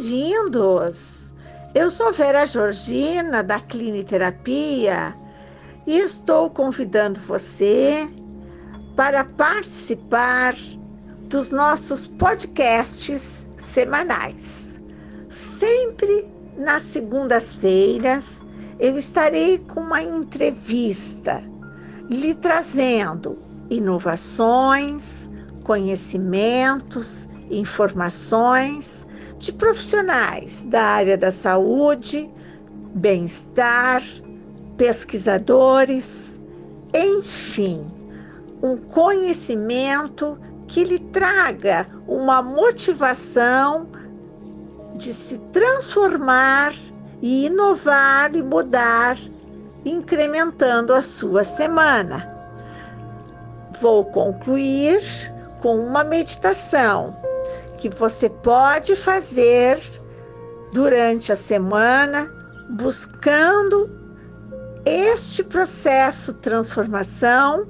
[0.00, 1.34] bem-vindos!
[1.74, 5.14] Eu sou Vera Georgina, da Cliniterapia,
[5.86, 8.08] e estou convidando você
[8.96, 10.56] para participar
[11.28, 14.80] dos nossos podcasts semanais.
[15.28, 18.42] Sempre nas segundas-feiras
[18.78, 21.42] eu estarei com uma entrevista
[22.08, 25.30] lhe trazendo inovações,
[25.62, 29.06] conhecimentos, informações
[29.40, 32.28] de profissionais da área da saúde,
[32.94, 34.02] bem-estar,
[34.76, 36.38] pesquisadores,
[36.94, 37.90] enfim,
[38.62, 43.88] um conhecimento que lhe traga uma motivação
[44.94, 46.74] de se transformar
[47.22, 49.16] e inovar e mudar,
[49.86, 52.30] incrementando a sua semana.
[53.80, 55.00] Vou concluir
[55.62, 57.16] com uma meditação
[57.80, 59.80] que você pode fazer
[60.70, 62.30] durante a semana,
[62.68, 63.90] buscando
[64.84, 67.66] este processo transformação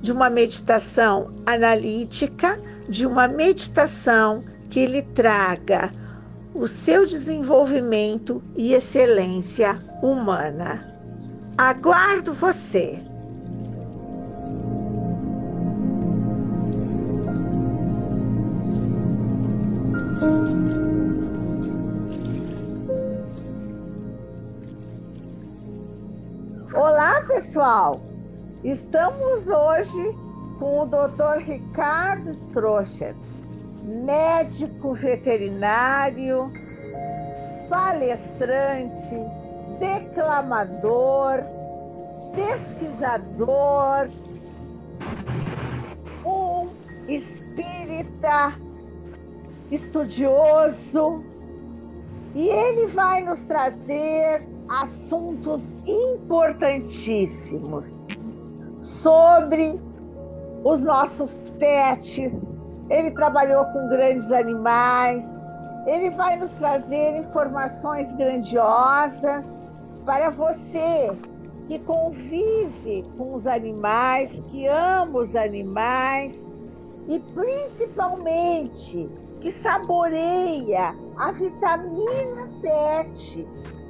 [0.00, 5.90] de uma meditação analítica, de uma meditação que lhe traga
[6.54, 10.94] o seu desenvolvimento e excelência humana.
[11.56, 13.05] Aguardo você!
[26.88, 28.00] Olá, pessoal!
[28.62, 30.16] Estamos hoje
[30.56, 31.42] com o Dr.
[31.44, 33.16] Ricardo Strocher,
[33.82, 36.48] médico veterinário,
[37.68, 39.16] palestrante,
[39.80, 41.42] declamador,
[42.36, 44.08] pesquisador,
[46.24, 46.68] um
[47.08, 48.54] espírita
[49.72, 51.24] estudioso,
[52.32, 57.84] e ele vai nos trazer assuntos importantíssimos
[58.82, 59.80] sobre
[60.64, 62.60] os nossos pets.
[62.90, 65.26] Ele trabalhou com grandes animais.
[65.86, 69.44] Ele vai nos trazer informações grandiosas
[70.04, 71.10] para você
[71.68, 76.48] que convive com os animais, que ama os animais
[77.08, 79.08] e principalmente
[79.40, 83.46] que saboreia a vitamina PET,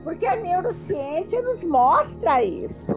[0.06, 2.94] porque a neurociência nos mostra isso,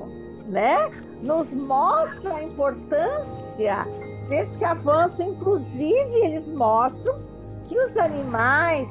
[0.47, 0.87] né?
[1.23, 3.83] Nos mostra a importância
[4.29, 7.19] deste avanço, inclusive eles mostram
[7.67, 8.87] que os animais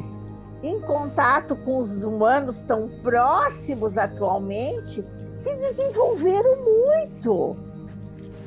[0.64, 5.04] em contato com os humanos tão próximos atualmente
[5.36, 7.56] se desenvolveram muito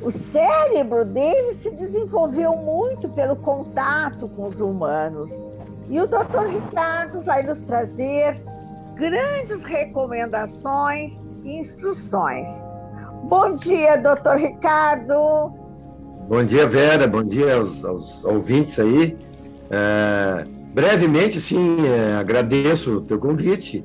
[0.01, 5.31] o cérebro dele se desenvolveu muito pelo contato com os humanos.
[5.87, 6.47] E o Dr.
[6.49, 8.41] Ricardo vai nos trazer
[9.01, 11.11] grandes recomendações
[11.43, 12.47] e instruções.
[13.23, 15.51] Bom dia, doutor Ricardo.
[16.29, 17.07] Bom dia, Vera.
[17.07, 19.17] Bom dia aos, aos ouvintes aí.
[19.71, 23.83] É, brevemente, sim, é, agradeço o teu convite.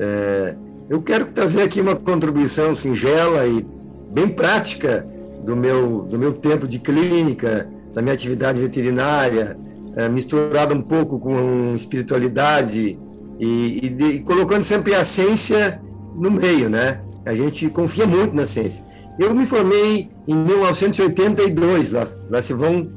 [0.00, 0.56] É,
[0.90, 3.64] eu quero trazer aqui uma contribuição singela e
[4.10, 5.06] bem prática
[5.44, 9.56] do meu, do meu tempo de clínica, da minha atividade veterinária,
[9.94, 12.98] é, misturada um pouco com espiritualidade
[13.44, 15.80] e, e, de, e, colocando sempre a ciência
[16.16, 17.00] no meio, né?
[17.26, 18.82] A gente confia muito na ciência.
[19.18, 22.90] Eu me formei em 1982, lá, lá se vão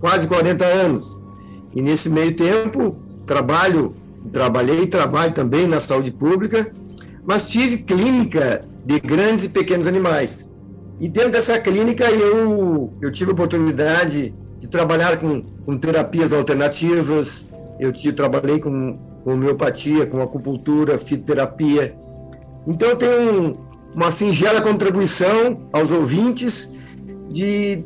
[0.00, 1.22] quase 40 anos.
[1.74, 2.96] E nesse meio tempo,
[3.26, 3.94] trabalho,
[4.32, 6.72] trabalhei e trabalho também na saúde pública,
[7.22, 10.50] mas tive clínica de grandes e pequenos animais.
[10.98, 17.48] E dentro dessa clínica eu, eu tive a oportunidade de trabalhar com, com terapias alternativas,
[17.78, 21.96] eu trabalhei com, com homeopatia, com acupuntura, fitoterapia.
[22.66, 23.58] Então eu tenho
[23.94, 26.76] uma singela contribuição aos ouvintes
[27.28, 27.84] de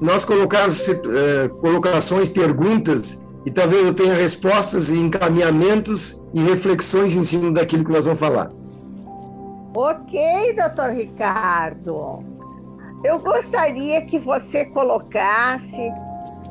[0.00, 7.22] nós colocarmos uh, colocações, perguntas, e talvez eu tenha respostas e encaminhamentos e reflexões em
[7.22, 8.50] cima daquilo que nós vamos falar.
[9.76, 12.24] Ok, doutor Ricardo.
[13.04, 15.92] Eu gostaria que você colocasse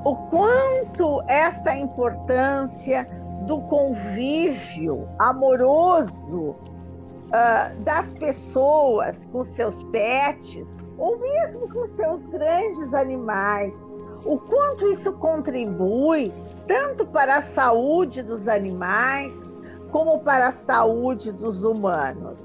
[0.06, 3.08] o quanto essa importância
[3.46, 6.56] do convívio amoroso
[7.34, 10.68] uh, das pessoas com seus pets,
[10.98, 13.74] ou mesmo com seus grandes animais,
[14.26, 16.32] o quanto isso contribui
[16.68, 19.34] tanto para a saúde dos animais
[19.92, 22.38] como para a saúde dos humanos.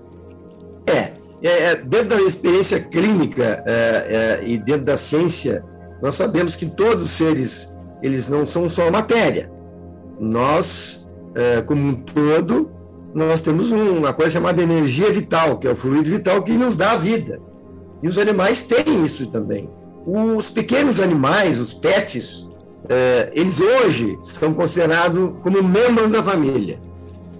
[0.86, 1.12] É,
[1.42, 5.64] é, é, dentro da experiência clínica é, é, e dentro da ciência,
[6.02, 9.50] nós sabemos que todos os seres, eles não são só matéria.
[10.20, 12.70] Nós é, como um todo,
[13.14, 16.92] nós temos uma coisa chamada energia vital, que é o fluido vital que nos dá
[16.92, 17.40] a vida.
[18.02, 19.68] E os animais têm isso também.
[20.06, 22.50] Os pequenos animais, os pets,
[22.88, 26.80] é, eles hoje são considerados como membros da família.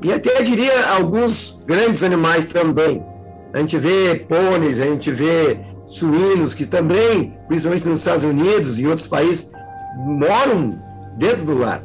[0.03, 3.05] E até diria alguns grandes animais também.
[3.53, 8.87] A gente vê pôneis, a gente vê suínos que também, principalmente nos Estados Unidos e
[8.87, 9.51] outros países,
[9.97, 10.79] moram
[11.17, 11.83] dentro do lar.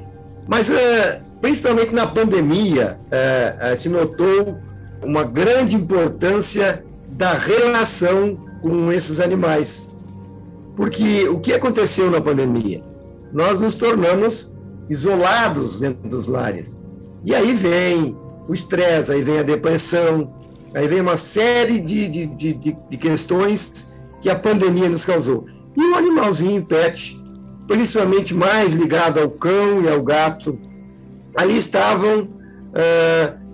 [0.47, 4.57] Mas, é, principalmente na pandemia, é, se notou
[5.03, 9.93] uma grande importância da relação com esses animais.
[10.75, 12.83] Porque o que aconteceu na pandemia?
[13.31, 14.55] Nós nos tornamos
[14.89, 16.79] isolados dentro dos lares.
[17.25, 18.15] E aí vem
[18.47, 20.33] o estresse, aí vem a depressão,
[20.73, 25.45] aí vem uma série de, de, de, de, questões que a pandemia nos causou.
[25.75, 27.19] E o animalzinho pet,
[27.67, 30.57] principalmente mais ligado ao cão e ao gato,
[31.35, 32.29] ali estavam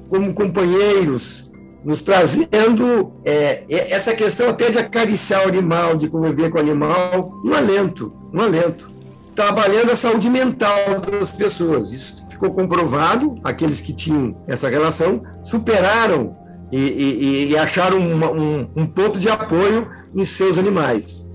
[0.10, 1.52] como companheiros,
[1.84, 7.34] nos trazendo é, essa questão até de acariciar o animal, de conviver com o animal,
[7.46, 8.92] um alento, um alento.
[9.36, 11.94] Trabalhando a saúde mental das pessoas.
[11.94, 16.36] Isso ficou comprovado, aqueles que tinham essa relação superaram
[16.72, 21.30] e, e, e acharam uma, um, um ponto de apoio em seus animais.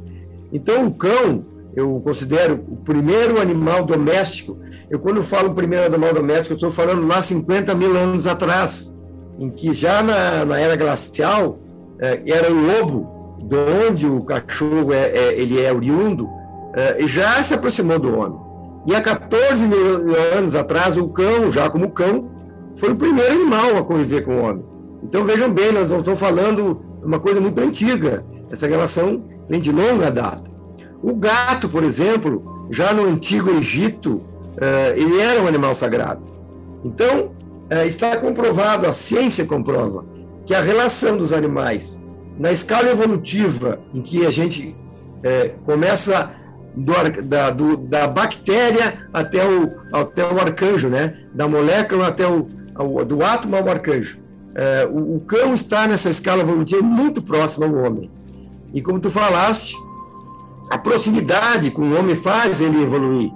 [0.53, 1.45] Então, o cão,
[1.77, 4.59] eu considero o primeiro animal doméstico.
[4.89, 8.97] Eu, quando falo primeiro animal doméstico, eu estou falando lá 50 mil anos atrás,
[9.39, 11.59] em que já na, na era glacial
[11.99, 13.15] é, era o lobo,
[13.49, 16.29] de onde o cachorro é, é ele é oriundo,
[16.75, 18.39] é, e já se aproximou do homem.
[18.87, 22.31] E há 14 mil anos atrás, o cão, já como cão,
[22.77, 24.65] foi o primeiro animal a conviver com o homem.
[25.03, 28.25] Então vejam bem, nós estamos falando uma coisa muito antiga.
[28.51, 30.54] Essa relação vem de longa data.
[31.05, 34.23] O gato, por exemplo, já no antigo Egito,
[34.59, 36.23] é, ele era um animal sagrado.
[36.83, 37.33] Então,
[37.69, 40.07] é, está comprovado, a ciência comprova,
[40.47, 42.03] que a relação dos animais,
[42.39, 44.75] na escala evolutiva, em que a gente
[45.23, 46.31] é, começa
[46.75, 51.19] do, da, do, da bactéria até o, até o arcanjo, né?
[51.35, 52.49] da molécula até o
[53.07, 54.19] do átomo ao arcanjo.
[54.91, 58.11] O, o, cão está nessa escala evolutiva muito próximo ao homem.
[58.73, 59.77] E como tu falaste,
[60.71, 63.31] a proximidade com o homem faz ele evoluir,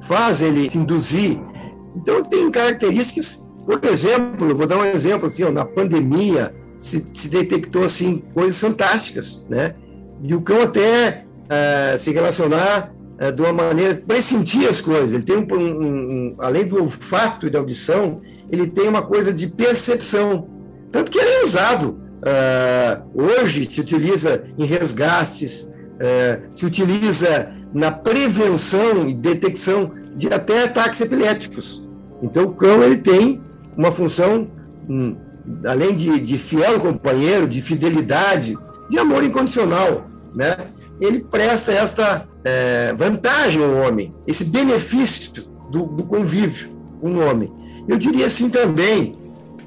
[0.00, 1.40] faz ele se induzir.
[1.94, 7.28] Então tem características por exemplo, vou dar um exemplo assim, ó, na pandemia se, se,
[7.28, 9.74] detectou assim coisas fantásticas, né?
[10.22, 15.12] E o cão até uh, se relacionar uh, de uma maneira pressentir as coisas.
[15.12, 19.34] Ele tem um, um, um, além do olfato e da audição, ele tem uma coisa
[19.34, 20.48] de percepção,
[20.90, 25.70] tanto que ele é usado uh, hoje se utiliza em resgates,
[26.54, 31.88] se utiliza na prevenção e detecção de até ataques epiléticos.
[32.22, 33.40] Então o cão ele tem
[33.76, 34.48] uma função,
[34.88, 35.16] hum,
[35.64, 38.56] além de, de fiel companheiro, de fidelidade,
[38.90, 40.56] de amor incondicional, né?
[41.00, 47.52] Ele presta esta é, vantagem ao homem, esse benefício do, do, convívio com o homem.
[47.86, 49.16] Eu diria assim também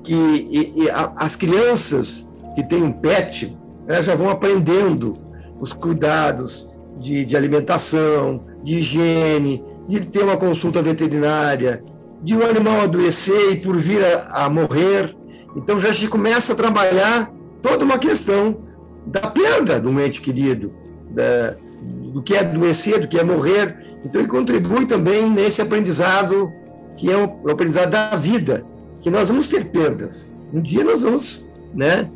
[0.04, 3.58] que e, e a, as crianças que têm um pet,
[3.88, 5.18] elas já vão aprendendo
[5.62, 11.84] os cuidados de, de alimentação, de higiene, de ter uma consulta veterinária,
[12.22, 15.16] de um animal adoecer e por vir a, a morrer.
[15.56, 18.62] Então já se começa a trabalhar toda uma questão
[19.06, 20.74] da perda do ente querido,
[21.12, 21.56] da,
[22.12, 23.78] do que é adoecer, do que é morrer.
[24.04, 26.52] Então ele contribui também nesse aprendizado
[26.98, 28.66] que é o, o aprendizado da vida,
[29.00, 30.36] que nós vamos ter perdas.
[30.54, 32.10] Um dia nós vamos, né,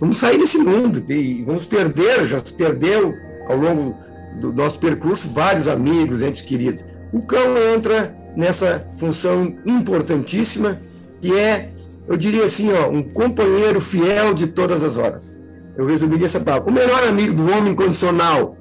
[0.00, 3.14] vamos sair desse mundo e vamos perder, já se perdeu
[3.48, 3.96] ao longo
[4.40, 6.84] do nosso percurso vários amigos, entes queridos.
[7.12, 10.80] O cão entra nessa função importantíssima,
[11.20, 11.70] que é,
[12.06, 15.36] eu diria assim, ó, um companheiro fiel de todas as horas.
[15.76, 16.70] Eu resumiria essa palavra.
[16.70, 18.56] O melhor amigo do homem incondicional.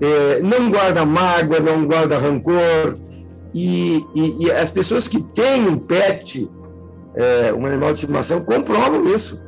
[0.00, 2.98] É, não guarda mágoa, não guarda rancor.
[3.54, 6.48] E, e, e as pessoas que têm um pet,
[7.14, 9.45] é, um animal de estimação, comprovam isso.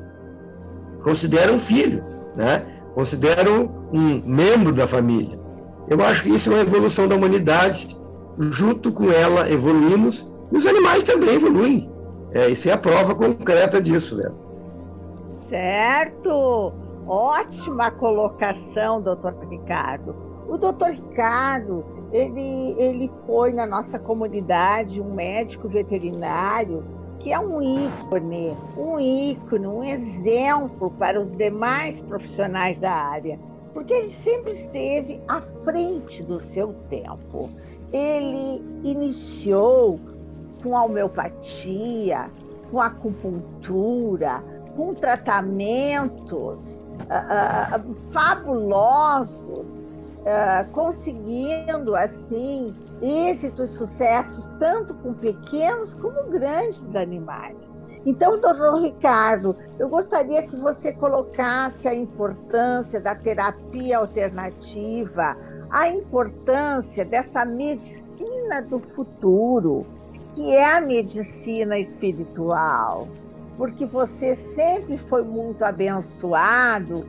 [1.02, 2.04] Consideram um filho,
[2.36, 2.66] né?
[2.94, 5.38] consideram um membro da família.
[5.88, 7.96] Eu acho que isso é uma evolução da humanidade
[8.38, 11.90] junto com ela evoluímos e os animais também evoluem.
[12.32, 14.30] É, isso é a prova concreta disso, né?
[15.48, 16.72] Certo!
[17.06, 20.14] Ótima colocação, doutor Ricardo.
[20.48, 26.84] O doutor Ricardo, ele, ele foi na nossa comunidade um médico veterinário
[27.20, 33.38] que é um ícone, um ícone, um exemplo para os demais profissionais da área,
[33.72, 37.50] porque ele sempre esteve à frente do seu tempo.
[37.92, 39.98] Ele iniciou
[40.62, 42.30] com a homeopatia,
[42.70, 44.42] com acupuntura,
[44.76, 56.94] com tratamentos uh, uh, fabulosos, uh, conseguindo assim êxitos, sucessos tanto com pequenos como grandes
[56.94, 57.70] animais.
[58.06, 65.36] Então, doutor Ricardo, eu gostaria que você colocasse a importância da terapia alternativa,
[65.70, 69.84] a importância dessa medicina do futuro,
[70.34, 73.08] que é a medicina espiritual,
[73.56, 77.06] porque você sempre foi muito abençoado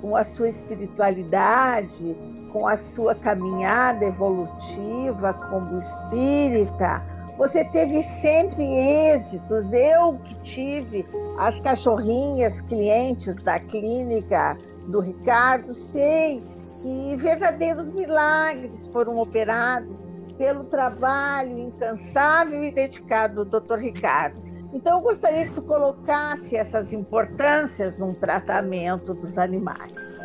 [0.00, 2.16] com a sua espiritualidade,
[2.52, 7.02] com a sua caminhada evolutiva como espírita
[7.40, 9.72] você teve sempre êxitos.
[9.72, 11.06] Eu que tive
[11.38, 16.42] as cachorrinhas clientes da clínica do Ricardo, sei
[16.82, 19.88] que verdadeiros milagres foram operados
[20.36, 23.78] pelo trabalho incansável e dedicado do Dr.
[23.78, 24.36] Ricardo.
[24.74, 30.19] Então, eu gostaria que tu colocasse essas importâncias num tratamento dos animais.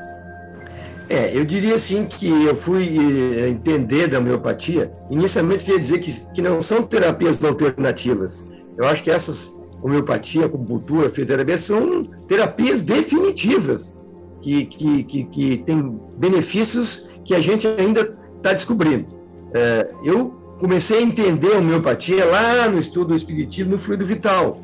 [1.08, 6.12] É, eu diria assim que eu fui eh, entender da homeopatia, inicialmente queria dizer que,
[6.34, 8.44] que não são terapias alternativas.
[8.76, 13.96] Eu acho que essas homeopatia, acupuntura, fisioterapia são terapias definitivas,
[14.42, 19.06] que, que, que, que têm benefícios que a gente ainda está descobrindo.
[19.54, 24.60] É, eu comecei a entender a homeopatia lá no estudo do espiritismo no fluido vital.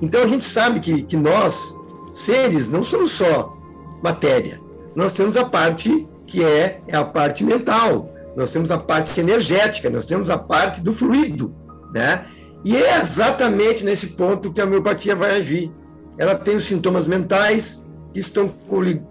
[0.00, 1.74] Então a gente sabe que, que nós,
[2.12, 3.56] seres, não somos só
[4.02, 4.59] matéria
[4.94, 9.90] nós temos a parte que é, é a parte mental, nós temos a parte energética,
[9.90, 11.54] nós temos a parte do fluido,
[11.92, 12.24] né?
[12.64, 15.70] E é exatamente nesse ponto que a homeopatia vai agir.
[16.18, 18.48] Ela tem os sintomas mentais que estão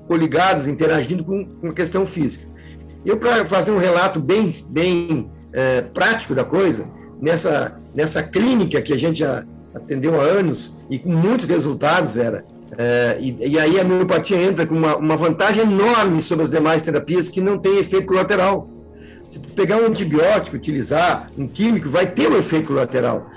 [0.07, 2.47] coligados, interagindo com, com a questão física.
[3.05, 6.87] Eu, para fazer um relato bem, bem é, prático da coisa,
[7.19, 9.43] nessa, nessa clínica que a gente já
[9.73, 12.45] atendeu há anos e com muitos resultados, Vera,
[12.77, 16.83] é, e, e, aí a homeopatia entra com uma, uma, vantagem enorme sobre as demais
[16.83, 18.69] terapias que não tem efeito colateral.
[19.29, 23.29] Se tu pegar um antibiótico, utilizar um químico, vai ter um efeito colateral.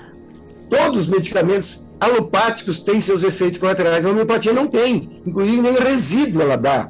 [0.69, 6.41] Todos os medicamentos alopáticos têm seus efeitos colaterais, a homeopatia não tem, inclusive nem resíduo
[6.41, 6.89] ela dá.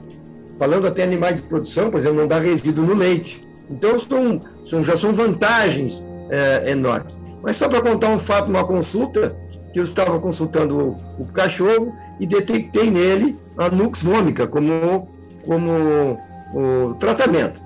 [0.57, 3.45] Falando até animais de produção, por exemplo, não dá resíduo no leite.
[3.69, 7.19] Então são, são já são vantagens é, enormes.
[7.41, 9.35] Mas só para contar um fato numa consulta,
[9.73, 15.07] que eu estava consultando o, o cachorro e detectei nele a nux vômica como,
[15.45, 16.19] como
[16.53, 17.61] o tratamento.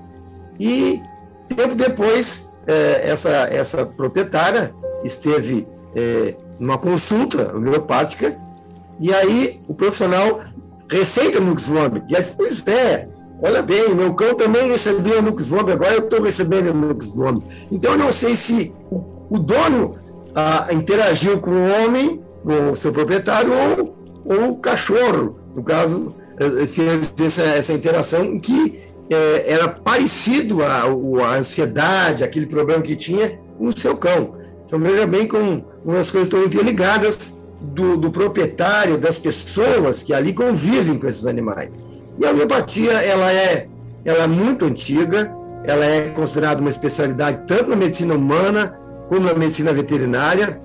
[0.60, 1.02] E
[1.48, 4.74] tempo depois, é, essa, essa proprietária
[5.04, 8.36] esteve é, numa consulta homeopática
[9.00, 10.42] e aí o profissional
[10.90, 12.06] receita nux vômica.
[12.10, 13.08] E disse, pois é,
[13.42, 17.48] olha bem, meu cão também recebeu nux vômica, agora eu estou recebendo nux vômica.
[17.72, 19.98] Então eu não sei se o, o dono
[20.36, 23.94] ah, interagiu com o homem, com o seu proprietário, ou
[24.28, 26.14] ou cachorro, no caso,
[26.68, 28.80] fez essa, essa interação que
[29.10, 34.36] é, era parecido a, a ansiedade, aquele problema que tinha com o seu cão.
[34.66, 35.66] Então, veja bem como
[35.98, 41.80] as coisas estão interligadas do, do, proprietário, das pessoas que ali convivem com esses animais.
[42.20, 43.68] E a homeopatia, ela é,
[44.04, 49.34] ela é muito antiga, ela é considerada uma especialidade tanto na medicina humana como na
[49.34, 50.62] medicina veterinária.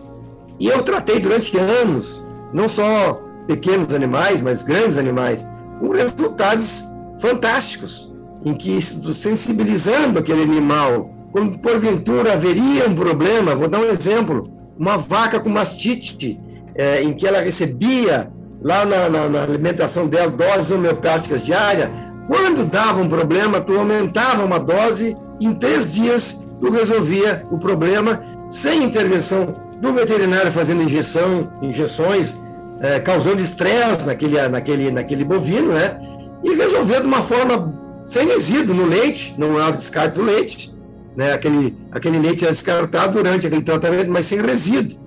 [0.59, 5.47] E eu tratei durante anos, não só pequenos animais, mas grandes animais,
[5.81, 6.85] com resultados
[7.19, 14.53] fantásticos, em que sensibilizando aquele animal, quando porventura haveria um problema, vou dar um exemplo,
[14.79, 16.41] uma vaca com mastite,
[16.75, 18.31] é, em que ela recebia
[18.63, 21.91] lá na, na, na, alimentação dela doses homeopáticas diárias,
[22.27, 28.23] quando dava um problema, tu aumentava uma dose, em três dias tu resolvia o problema
[28.49, 32.37] sem intervenção do veterinário fazendo injeção, injeções,
[32.83, 35.99] é, causando estresse naquele, naquele, naquele bovino, né?
[36.43, 37.73] E resolver de uma forma
[38.05, 40.75] sem resíduo no leite, não há descarte do leite,
[41.17, 41.33] né?
[41.33, 45.01] Aquele, aquele leite é descartado durante aquele tratamento, mas sem resíduo.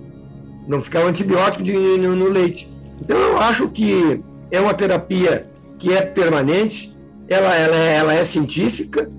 [0.66, 2.68] Não ficar o antibiótico de, no, no leite.
[3.00, 5.46] Então, eu acho que é uma terapia
[5.78, 6.96] que é permanente,
[7.28, 9.10] ela, ela, é, ela é científica,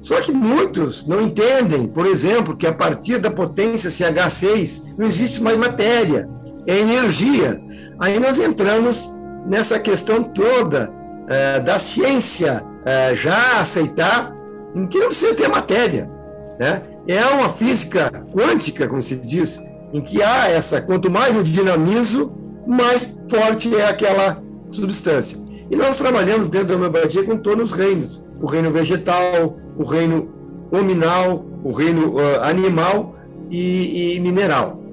[0.00, 5.42] só que muitos não entendem, por exemplo, que a partir da potência CH6 não existe
[5.42, 6.28] mais matéria,
[6.66, 7.60] é energia.
[7.98, 9.10] Aí nós entramos
[9.46, 10.90] nessa questão toda
[11.28, 14.34] é, da ciência é, já aceitar
[14.74, 16.10] em que não precisa ter matéria.
[16.58, 16.82] Né?
[17.08, 22.32] É uma física quântica, como se diz, em que há essa, quanto mais eu dinamizo,
[22.66, 25.38] mais forte é aquela substância.
[25.70, 30.32] E nós trabalhamos dentro da homeopatia com todos os reinos: o reino vegetal, o reino
[30.70, 33.16] hominal, o reino uh, animal
[33.50, 34.85] e, e mineral.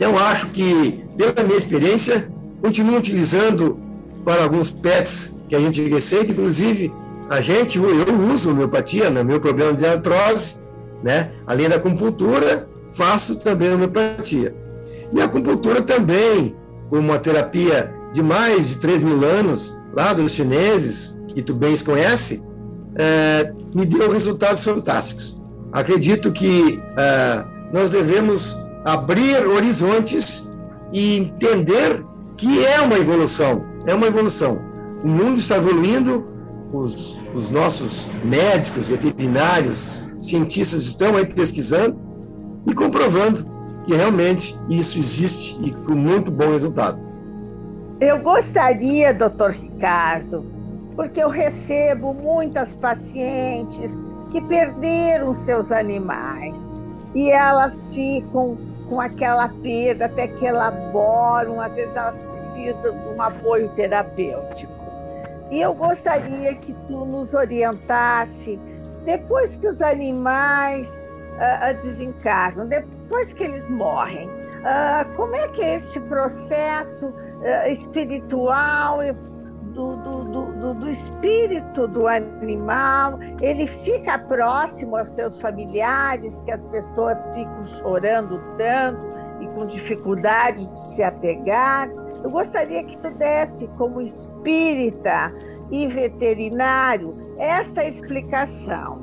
[0.00, 2.26] Então, acho que, pela minha experiência,
[2.62, 3.78] continuo utilizando
[4.24, 6.90] para alguns PETs que a gente receita, inclusive
[7.28, 10.56] a gente, eu uso homeopatia no meu problema de artrose,
[11.02, 11.32] né?
[11.46, 14.54] Além da acupuntura, faço também homeopatia.
[15.12, 16.56] E a acupuntura também,
[16.90, 22.42] uma terapia de mais de 3 mil anos, lá dos chineses, que tu bem conhece,
[22.96, 25.42] é, me deu resultados fantásticos.
[25.70, 30.50] Acredito que é, nós devemos abrir horizontes
[30.92, 32.04] e entender
[32.36, 34.60] que é uma evolução, é uma evolução.
[35.04, 36.26] O mundo está evoluindo,
[36.72, 41.98] os, os nossos médicos, veterinários, cientistas estão aí pesquisando
[42.66, 43.44] e comprovando
[43.84, 46.98] que realmente isso existe e com muito bom resultado.
[48.00, 50.44] Eu gostaria, doutor Ricardo,
[50.96, 56.54] porque eu recebo muitas pacientes que perderam seus animais
[57.14, 58.56] e elas ficam
[58.90, 64.72] com aquela perda, até que elaboram, às vezes elas precisam de um apoio terapêutico.
[65.48, 68.58] E eu gostaria que tu nos orientasse,
[69.04, 75.76] depois que os animais uh, desencarnam, depois que eles morrem, uh, como é que é
[75.76, 78.98] este processo uh, espiritual
[79.80, 86.60] do, do, do, do, espírito do animal, ele fica próximo aos seus familiares, que as
[86.70, 89.00] pessoas ficam chorando tanto
[89.40, 91.88] e com dificuldade de se apegar.
[92.22, 95.32] Eu gostaria que tu desse, como espírita
[95.70, 99.00] e veterinário, essa explicação.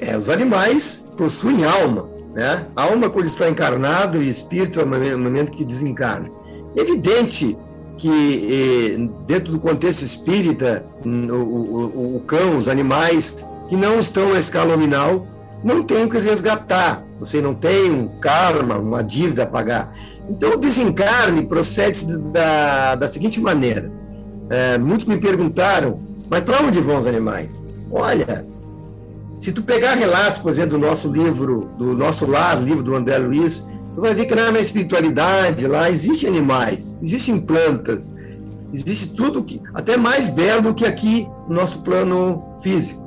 [0.00, 2.66] É, os animais possuem alma, né?
[2.74, 4.86] Alma quando está encarnado e espírito é o
[5.18, 6.28] momento que desencarna.
[6.74, 7.56] Evidente
[7.96, 13.34] que eh, dentro do contexto espírita, o, o, o, cão, os animais
[13.68, 15.26] que não estão na escala nominal,
[15.64, 17.02] não tem o que resgatar.
[17.18, 19.94] Você não tem um karma, uma dívida a pagar.
[20.28, 23.90] Então, o desencarne procede da, da seguinte maneira.
[24.50, 27.58] É, muitos me perguntaram, mas para onde vão os animais?
[27.90, 28.46] Olha,
[29.38, 33.18] se tu pegar relatos, por exemplo, do nosso livro, do nosso lar, livro do André
[33.18, 33.64] Luiz,
[33.96, 38.14] tu vai ver que lá na espiritualidade, lá existem animais, existem plantas,
[38.70, 43.02] existe tudo que até mais belo do que aqui no nosso plano físico.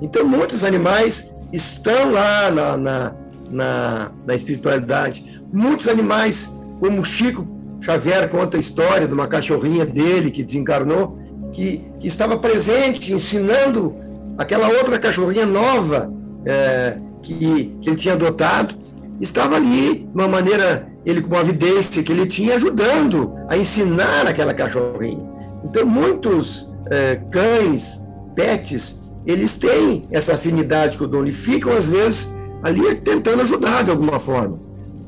[0.00, 3.14] Então, muitos animais estão lá na, na,
[3.50, 5.42] na, na espiritualidade.
[5.52, 7.48] Muitos animais, como Chico
[7.80, 11.18] Xavier conta a história de uma cachorrinha dele que desencarnou,
[11.52, 13.96] que, que estava presente ensinando
[14.38, 16.08] aquela outra cachorrinha nova
[16.44, 18.76] é, que, que ele tinha adotado,
[19.20, 24.26] estava ali de uma maneira, ele com uma vidência que ele tinha, ajudando a ensinar
[24.26, 25.28] aquela cachorrinha.
[25.64, 28.00] Então, muitos é, cães,
[28.34, 33.84] pets, eles têm essa afinidade com o dono e ficam, às vezes, ali tentando ajudar
[33.84, 34.58] de alguma forma.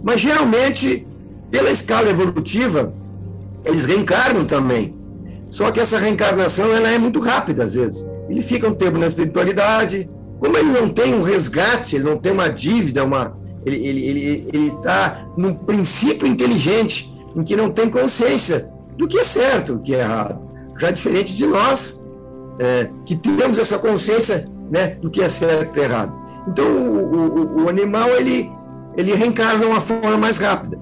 [0.02, 1.06] Mas geralmente,
[1.50, 2.92] pela escala evolutiva,
[3.64, 4.94] eles reencarnam também.
[5.48, 8.06] Só que essa reencarnação ela é muito rápida às vezes.
[8.28, 12.32] Ele fica um tempo na espiritualidade, como ele não tem um resgate, ele não tem
[12.32, 14.72] uma dívida, uma, ele está ele, ele, ele
[15.36, 20.00] num princípio inteligente, em que não tem consciência do que é certo, do que é
[20.00, 20.40] errado.
[20.78, 22.04] Já diferente de nós,
[22.58, 26.20] é, que temos essa consciência né, do que é certo e errado.
[26.46, 28.50] Então, o, o, o animal ele,
[28.96, 30.78] ele reencarna de uma forma mais rápida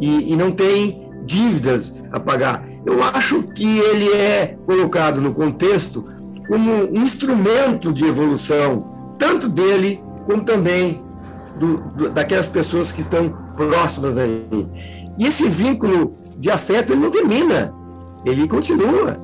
[0.00, 2.64] e, e não tem dívidas a pagar.
[2.84, 6.04] Eu acho que ele é colocado no contexto
[6.48, 11.02] como um instrumento de evolução, tanto dele como também
[11.58, 14.68] do, do, daquelas pessoas que estão próximas a ele.
[15.18, 17.74] E esse vínculo de afeto ele não termina,
[18.24, 19.20] ele continua.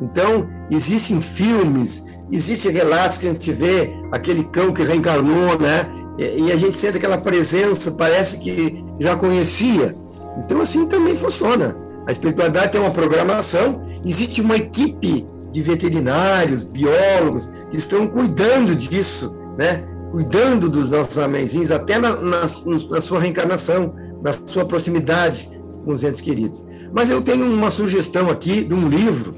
[0.00, 5.86] Então, existem filmes, existem relatos que a gente vê, aquele cão que reencarnou, né?
[6.18, 9.94] E a gente sente aquela presença, parece que já conhecia.
[10.38, 11.76] Então, assim também funciona.
[12.06, 19.38] A espiritualidade tem uma programação, existe uma equipe de veterinários, biólogos, que estão cuidando disso,
[19.56, 19.84] né?
[20.10, 25.50] Cuidando dos nossos amenzinhos, até na, na, na sua reencarnação, na sua proximidade
[25.84, 26.66] com os entes queridos.
[26.92, 29.34] Mas eu tenho uma sugestão aqui de um livro,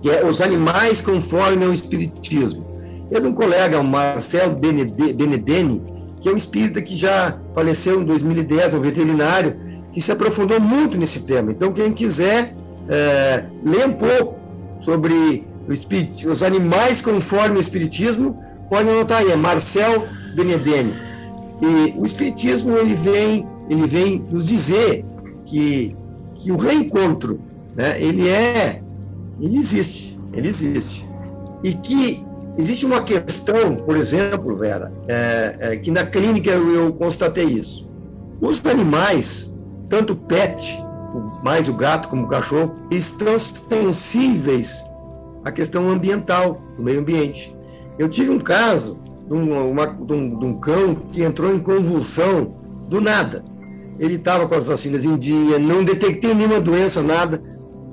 [0.00, 2.66] que é Os Animais Conforme o Espiritismo.
[3.10, 5.82] É de um colega, o Marcel Benedeni,
[6.20, 9.56] que é um espírita que já faleceu em 2010, um veterinário,
[9.92, 11.52] que se aprofundou muito nesse tema.
[11.52, 12.54] Então, quem quiser
[12.88, 14.38] é, ler um pouco
[14.80, 15.44] sobre
[16.26, 20.94] os animais conforme o Espiritismo, pode anotar aí, é Marcel Benedeni.
[21.60, 25.04] E o Espiritismo ele vem, ele vem nos dizer
[25.44, 25.94] que,
[26.36, 27.38] que o reencontro,
[27.76, 28.82] né, ele é,
[29.38, 31.06] ele existe, ele existe.
[31.62, 32.24] E que
[32.56, 37.92] existe uma questão, por exemplo, Vera, é, é, que na clínica eu, eu constatei isso.
[38.40, 39.54] Os animais
[39.90, 40.82] tanto o pet,
[41.44, 44.82] mais o gato como o cachorro, estão sensíveis
[45.44, 47.54] à questão ambiental, do meio ambiente.
[48.02, 51.60] Eu tive um caso de um, uma, de um, de um cão que entrou em
[51.60, 52.52] convulsão
[52.88, 53.44] do nada.
[53.96, 57.40] Ele estava com as vacinas em dia, não detectei nenhuma doença, nada.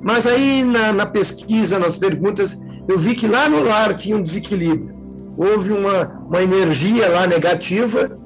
[0.02, 4.24] Mas aí na, na pesquisa, nas perguntas, eu vi que lá no lar tinha um
[4.24, 4.96] desequilíbrio.
[5.38, 8.18] Houve uma, uma energia lá negativa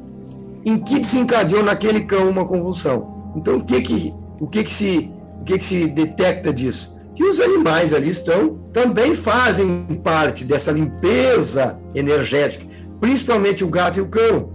[0.65, 3.33] em que desencadeou naquele cão uma convulsão.
[3.35, 6.97] Então, o que que, o que, que, se, o que, que se detecta disso?
[7.15, 12.65] Que os animais ali estão também fazem parte dessa limpeza energética,
[12.99, 14.51] principalmente o gato e o cão.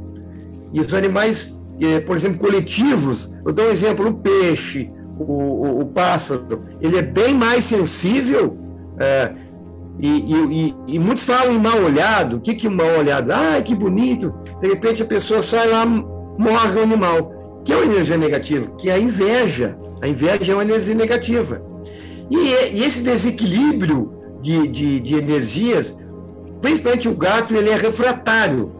[0.73, 5.81] E os animais, eh, por exemplo, coletivos, eu dou um exemplo: o peixe, o, o,
[5.81, 8.59] o pássaro, ele é bem mais sensível.
[8.99, 9.33] É,
[10.01, 12.37] e, e, e, muitos falam em mal olhado.
[12.37, 13.33] O que, que mal olhado?
[13.33, 14.33] Ah, que bonito.
[14.61, 17.61] De repente a pessoa sai lá, morre o animal.
[17.65, 18.71] Que é uma energia negativa?
[18.77, 19.79] Que é a inveja.
[20.01, 21.61] A inveja é uma energia negativa.
[22.31, 22.37] E,
[22.77, 25.97] e esse desequilíbrio de, de, de, energias,
[26.61, 28.73] principalmente o gato, ele é refratário.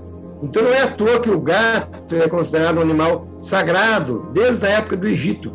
[0.43, 4.71] Então não é à toa que o gato é considerado um animal sagrado desde a
[4.71, 5.53] época do Egito.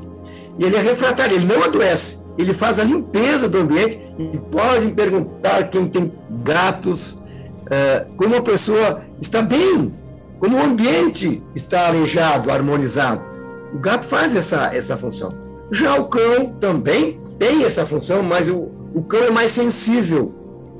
[0.60, 4.88] E ele é refratário, ele não adoece ele faz a limpeza do ambiente e pode
[4.90, 6.12] perguntar quem tem
[6.44, 7.20] gatos,
[7.70, 9.94] é, como a pessoa está bem,
[10.40, 13.24] como o ambiente está arejado, harmonizado.
[13.74, 15.34] O gato faz essa, essa função.
[15.72, 20.34] Já o cão também tem essa função, mas o, o cão é mais sensível.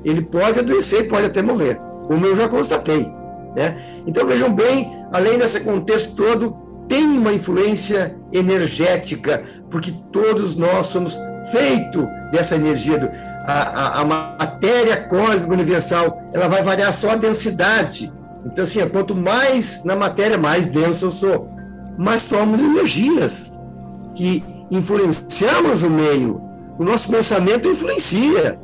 [0.04, 3.10] Ele pode adoecer pode até morrer, como eu já constatei.
[3.56, 3.76] Né?
[4.06, 6.56] Então vejam bem, além desse contexto todo,
[6.88, 11.18] tem uma influência energética, porque todos nós somos
[11.50, 12.98] feitos dessa energia.
[12.98, 13.10] Do,
[13.46, 18.12] a, a, a, matéria cósmica universal, ela vai variar só a densidade.
[18.44, 21.48] Então, assim, quanto mais na matéria, mais denso eu sou.
[21.96, 23.52] Mas somos energias
[24.14, 24.44] que
[24.78, 26.40] influenciamos o meio.
[26.78, 28.58] O nosso pensamento influencia.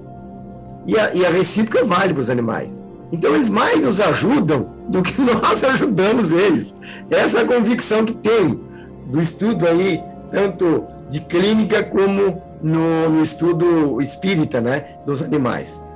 [0.86, 2.84] E a, e a recíproca vale para os animais.
[3.12, 6.74] Então, eles mais nos ajudam do que nós ajudamos eles.
[7.10, 8.68] Essa é a convicção que tenho
[9.06, 15.86] do estudo aí, tanto de clínica como no, no estudo espírita, né, dos animais.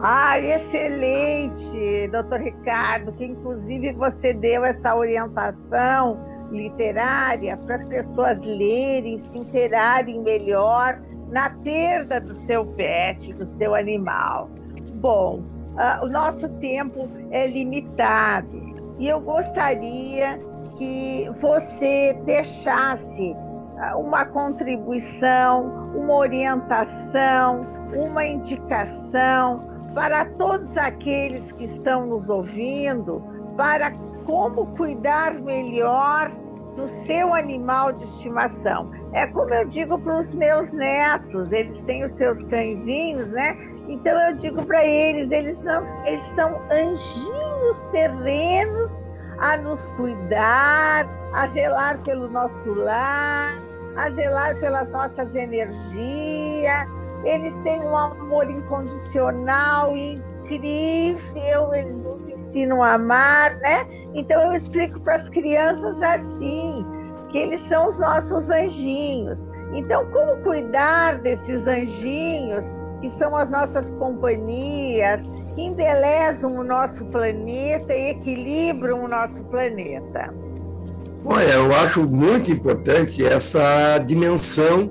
[0.00, 9.18] Ah, excelente, doutor Ricardo, que inclusive você deu essa orientação literária para as pessoas lerem,
[9.18, 14.48] se interarem melhor na perda do seu pet, do seu animal.
[14.94, 15.42] Bom,
[15.74, 18.58] uh, o nosso tempo é limitado
[18.98, 20.40] e eu gostaria
[20.76, 27.60] que você deixasse uh, uma contribuição, uma orientação,
[28.10, 33.22] uma indicação para todos aqueles que estão nos ouvindo
[33.56, 33.90] para
[34.28, 36.30] como cuidar melhor
[36.76, 38.90] do seu animal de estimação.
[39.14, 43.56] É como eu digo para os meus netos, eles têm os seus cãezinhos, né?
[43.88, 48.90] Então eu digo para eles, eles, não, eles são anjinhos terrenos
[49.38, 53.54] a nos cuidar, a zelar pelo nosso lar,
[53.96, 56.86] a zelar pelas nossas energias.
[57.24, 59.96] Eles têm um amor incondicional
[60.54, 63.86] incrível, eles nos ensinam a amar, né?
[64.14, 66.84] Então eu explico para as crianças assim,
[67.30, 69.38] que eles são os nossos anjinhos.
[69.74, 72.64] Então, como cuidar desses anjinhos
[73.00, 75.20] que são as nossas companhias,
[75.54, 80.34] que embelezam o nosso planeta e equilibram o nosso planeta.
[81.24, 84.90] Olha, eu acho muito importante essa dimensão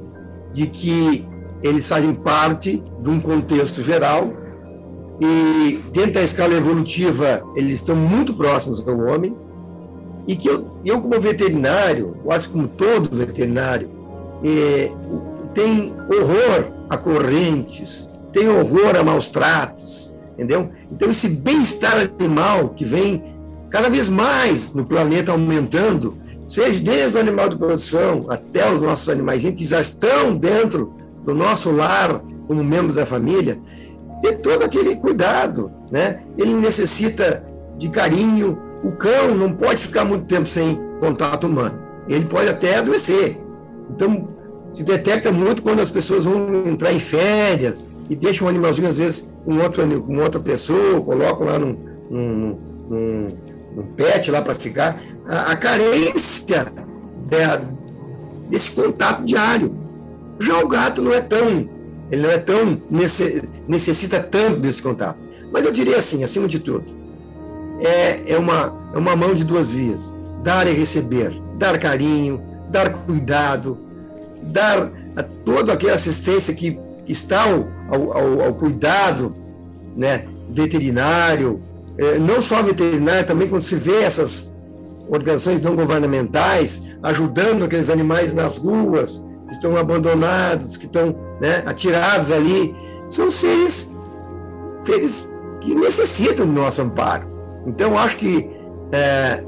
[0.54, 1.28] de que
[1.64, 4.30] eles fazem parte de um contexto geral
[5.20, 9.36] e dentro da escala evolutiva eles estão muito próximos ao homem
[10.28, 13.90] e que eu, eu como veterinário, quase como todo veterinário,
[14.44, 14.92] é,
[15.54, 20.70] tem horror a correntes, tem horror a maus tratos, entendeu?
[20.92, 23.24] Então, esse bem-estar animal que vem
[23.70, 29.08] cada vez mais no planeta aumentando, seja desde o animal de produção até os nossos
[29.10, 33.60] animais que já estão dentro do nosso lar como membros da família,
[34.22, 36.22] ter todo aquele cuidado, né?
[36.38, 37.44] Ele necessita
[37.78, 38.58] de carinho.
[38.84, 41.80] O cão não pode ficar muito tempo sem contato humano.
[42.08, 43.38] Ele pode até adoecer.
[43.90, 44.28] Então,
[44.72, 48.98] se detecta muito quando as pessoas vão entrar em férias e deixam um animalzinho, às
[48.98, 51.78] vezes, com, outro, com outra pessoa, colocam lá num,
[52.10, 53.38] num, num,
[53.76, 55.00] num pet lá para ficar.
[55.28, 56.72] A, a carência
[58.50, 59.74] desse contato diário.
[60.40, 61.68] Já o gato não é tão,
[62.12, 62.82] ele não é tão,
[63.68, 65.20] necessita tanto desse contato.
[65.52, 66.86] Mas eu diria assim, acima de tudo,
[67.80, 70.14] é, é, uma, é uma mão de duas vias.
[70.44, 71.34] Dar e receber.
[71.58, 73.78] Dar carinho, dar cuidado,
[74.44, 74.92] dar
[75.44, 79.36] toda aquela assistência que está ao, ao, ao cuidado
[79.96, 81.62] né, veterinário,
[81.98, 84.56] é, não só veterinário, também quando se vê essas
[85.10, 92.32] organizações não governamentais ajudando aqueles animais nas ruas, que estão abandonados, que estão né, atirados
[92.32, 92.76] ali,
[93.08, 93.96] são seres,
[94.84, 97.28] seres que necessitam do nosso amparo.
[97.66, 98.50] Então, acho que
[98.92, 99.44] é,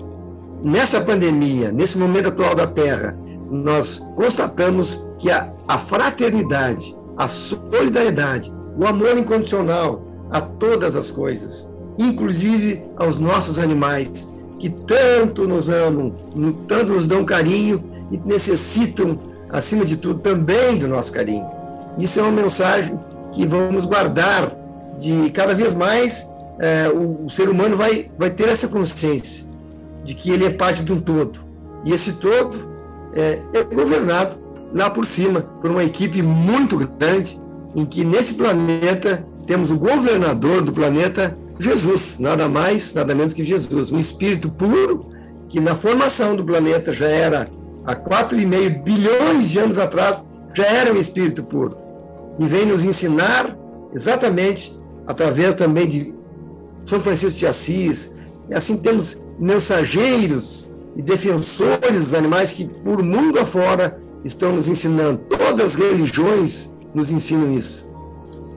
[0.64, 3.18] nessa pandemia, nesse momento atual da Terra,
[3.50, 11.72] nós constatamos que a, a fraternidade, a solidariedade, o amor incondicional a todas as coisas,
[11.98, 16.14] inclusive aos nossos animais, que tanto nos amam,
[16.68, 19.18] tanto nos dão carinho e necessitam,
[19.50, 21.59] acima de tudo, também do nosso carinho.
[22.00, 23.00] Isso é uma mensagem
[23.32, 24.52] que vamos guardar
[25.00, 29.46] de cada vez mais é, o, o, ser humano vai, vai ter essa consciência
[30.04, 31.40] de que ele é parte de um todo.
[31.86, 32.70] E esse todo
[33.14, 34.38] é, é governado
[34.74, 37.40] lá por cima por uma equipe muito grande,
[37.76, 43.44] em que nesse planeta temos o governador do planeta, Jesus, nada mais, nada menos que
[43.44, 45.08] Jesus, um espírito puro
[45.48, 47.50] que na formação do planeta já era
[47.86, 51.89] há 4,5 bilhões de anos atrás, já era um espírito puro.
[52.40, 53.58] E vem nos ensinar
[53.94, 56.14] exatamente através também de
[56.86, 58.18] São Francisco de Assis.
[58.50, 65.20] E assim temos mensageiros e defensores dos animais que por mundo afora estão nos ensinando.
[65.30, 67.90] Todas as religiões nos ensinam isso.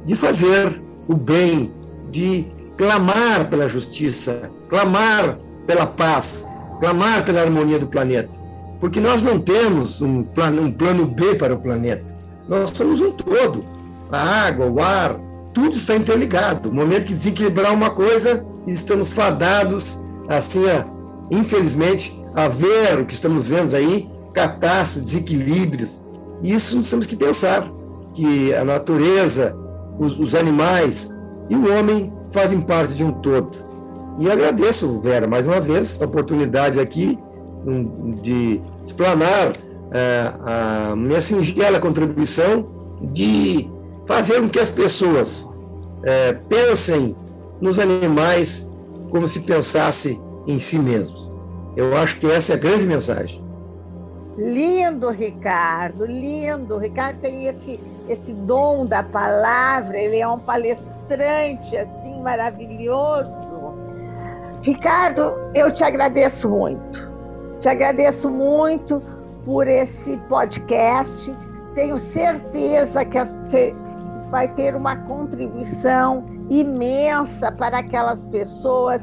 [0.06, 1.72] De fazer o bem,
[2.10, 6.46] de clamar pela justiça, clamar pela paz,
[6.80, 8.40] clamar pela harmonia do planeta.
[8.80, 12.04] Porque nós não temos um plano, um plano B para o planeta.
[12.48, 13.64] Nós somos um todo.
[14.12, 15.18] A água, o ar,
[15.54, 16.68] tudo está interligado.
[16.70, 20.84] No momento que desequilibrar uma coisa, estamos fadados, assim, a,
[21.30, 26.02] infelizmente, a ver o que estamos vendo aí, catástrofes, desequilíbrios.
[26.42, 27.70] E isso nós temos que pensar,
[28.14, 29.56] que a natureza,
[29.98, 31.10] os, os animais
[31.48, 33.50] e o homem fazem parte de um todo.
[34.18, 37.18] E agradeço, Vera, mais uma vez, a oportunidade aqui
[38.22, 39.52] de explanar
[39.92, 42.66] é, a minha singela contribuição
[43.12, 43.70] de
[44.12, 45.50] fazer com que as pessoas
[46.04, 47.16] é, pensem
[47.62, 48.70] nos animais
[49.10, 51.32] como se pensasse em si mesmos.
[51.74, 53.42] Eu acho que essa é a grande mensagem.
[54.36, 56.76] Lindo, Ricardo, lindo.
[56.76, 63.32] Ricardo tem esse, esse dom da palavra, ele é um palestrante assim maravilhoso.
[64.60, 67.00] Ricardo, eu te agradeço muito.
[67.60, 69.02] Te agradeço muito
[69.42, 71.34] por esse podcast.
[71.74, 73.16] Tenho certeza que
[74.30, 79.02] vai ter uma contribuição imensa para aquelas pessoas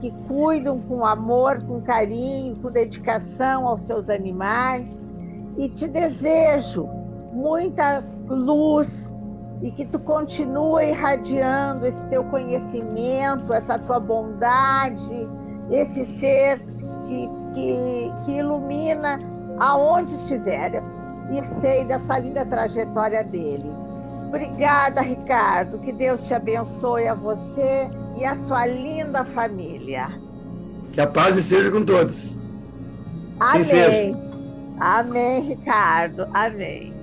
[0.00, 5.04] que cuidam com amor, com carinho, com dedicação aos seus animais.
[5.56, 6.88] E te desejo
[7.32, 9.14] muita luz
[9.62, 15.28] e que tu continue irradiando esse teu conhecimento, essa tua bondade,
[15.70, 16.58] esse ser
[17.06, 19.18] que, que, que ilumina
[19.58, 20.82] aonde estiver.
[21.30, 23.85] E sei dessa linda trajetória dele.
[24.28, 25.78] Obrigada, Ricardo.
[25.78, 30.08] Que Deus te abençoe a você e a sua linda família.
[30.92, 32.38] Que a paz esteja com todos.
[33.38, 34.16] Amém.
[34.78, 36.26] Amém, Ricardo.
[36.32, 36.95] Amém.